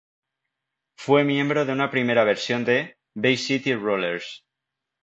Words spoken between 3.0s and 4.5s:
Bay City Rollers.